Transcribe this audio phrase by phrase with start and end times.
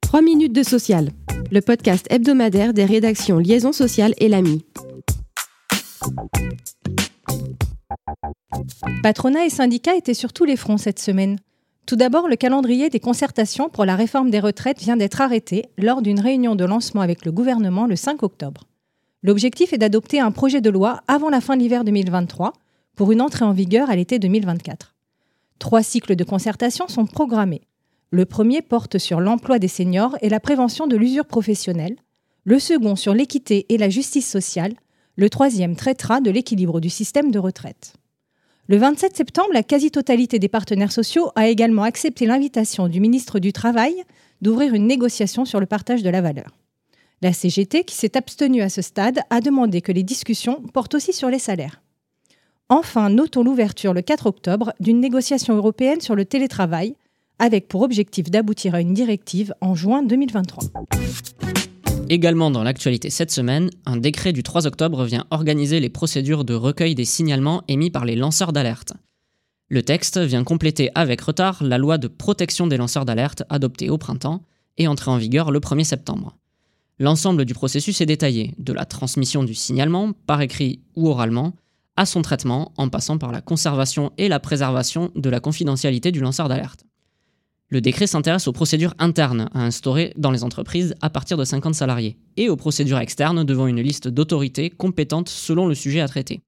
[0.00, 1.10] 3 minutes de social,
[1.50, 4.64] le podcast hebdomadaire des rédactions Liaison sociale et l'AMI.
[9.02, 11.38] Patronat et syndicats étaient sur tous les fronts cette semaine.
[11.86, 16.02] Tout d'abord, le calendrier des concertations pour la réforme des retraites vient d'être arrêté lors
[16.02, 18.64] d'une réunion de lancement avec le gouvernement le 5 octobre.
[19.22, 22.52] L'objectif est d'adopter un projet de loi avant la fin de l'hiver 2023
[22.96, 24.94] pour une entrée en vigueur à l'été 2024.
[25.58, 27.62] Trois cycles de concertation sont programmés.
[28.12, 31.96] Le premier porte sur l'emploi des seniors et la prévention de l'usure professionnelle,
[32.44, 34.74] le second sur l'équité et la justice sociale,
[35.14, 37.94] le troisième traitera de l'équilibre du système de retraite.
[38.66, 43.52] Le 27 septembre, la quasi-totalité des partenaires sociaux a également accepté l'invitation du ministre du
[43.52, 43.94] Travail
[44.42, 46.56] d'ouvrir une négociation sur le partage de la valeur.
[47.22, 51.12] La CGT, qui s'est abstenue à ce stade, a demandé que les discussions portent aussi
[51.12, 51.82] sur les salaires.
[52.68, 56.96] Enfin, notons l'ouverture le 4 octobre d'une négociation européenne sur le télétravail,
[57.40, 60.62] avec pour objectif d'aboutir à une directive en juin 2023.
[62.10, 66.54] Également dans l'actualité cette semaine, un décret du 3 octobre vient organiser les procédures de
[66.54, 68.92] recueil des signalements émis par les lanceurs d'alerte.
[69.68, 73.96] Le texte vient compléter avec retard la loi de protection des lanceurs d'alerte adoptée au
[73.96, 74.42] printemps
[74.76, 76.36] et entrée en vigueur le 1er septembre.
[76.98, 81.54] L'ensemble du processus est détaillé, de la transmission du signalement, par écrit ou oralement,
[81.96, 86.20] à son traitement en passant par la conservation et la préservation de la confidentialité du
[86.20, 86.84] lanceur d'alerte.
[87.72, 91.74] Le décret s'intéresse aux procédures internes à instaurer dans les entreprises à partir de 50
[91.74, 96.40] salariés et aux procédures externes devant une liste d'autorités compétentes selon le sujet à traiter.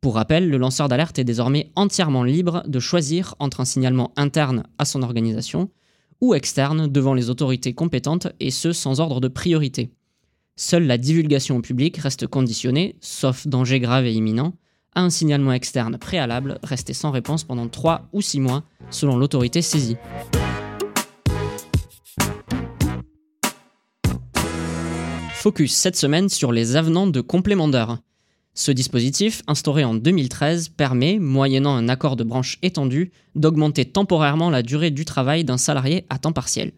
[0.00, 4.64] Pour rappel, le lanceur d'alerte est désormais entièrement libre de choisir entre un signalement interne
[4.78, 5.70] à son organisation
[6.22, 9.90] ou externe devant les autorités compétentes et ce sans ordre de priorité.
[10.56, 14.54] Seule la divulgation au public reste conditionnée, sauf danger grave et imminent,
[15.02, 19.96] un signalement externe préalable resté sans réponse pendant 3 ou 6 mois selon l'autorité saisie.
[25.34, 27.98] Focus cette semaine sur les avenants de complément d'heure.
[28.54, 34.62] Ce dispositif, instauré en 2013, permet, moyennant un accord de branche étendu, d'augmenter temporairement la
[34.62, 36.72] durée du travail d'un salarié à temps partiel.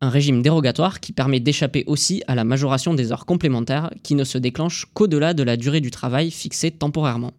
[0.00, 4.22] Un régime dérogatoire qui permet d'échapper aussi à la majoration des heures complémentaires qui ne
[4.22, 7.32] se déclenche qu'au-delà de la durée du travail fixée temporairement.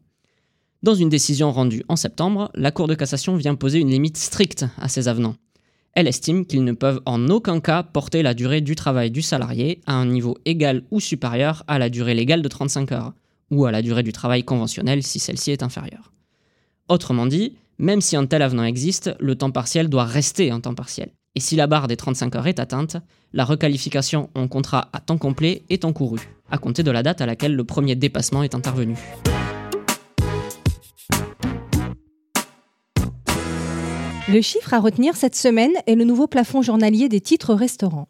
[0.85, 4.67] Dans une décision rendue en septembre, la Cour de cassation vient poser une limite stricte
[4.77, 5.33] à ces avenants.
[5.93, 9.81] Elle estime qu'ils ne peuvent en aucun cas porter la durée du travail du salarié
[9.87, 13.13] à un niveau égal ou supérieur à la durée légale de 35 heures,
[13.49, 16.13] ou à la durée du travail conventionnel si celle-ci est inférieure.
[16.87, 20.75] Autrement dit, même si un tel avenant existe, le temps partiel doit rester un temps
[20.75, 21.09] partiel.
[21.33, 22.97] Et si la barre des 35 heures est atteinte,
[23.33, 27.25] la requalification en contrat à temps complet est encourue, à compter de la date à
[27.25, 28.95] laquelle le premier dépassement est intervenu.
[34.27, 38.07] Le chiffre à retenir cette semaine est le nouveau plafond journalier des titres restaurants.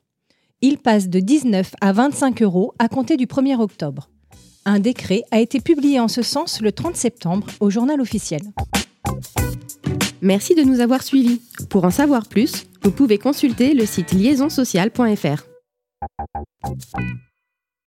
[0.62, 4.10] Il passe de 19 à 25 euros à compter du 1er octobre.
[4.64, 8.42] Un décret a été publié en ce sens le 30 septembre au journal officiel.
[10.22, 11.42] Merci de nous avoir suivis.
[11.70, 15.44] Pour en savoir plus, vous pouvez consulter le site liaisonsocial.fr.